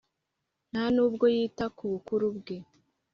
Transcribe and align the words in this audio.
nta 0.71 0.83
n’ubwo 0.93 1.25
yita 1.35 1.65
ku 1.75 1.83
bukuru 1.91 2.27
bwe, 2.37 2.57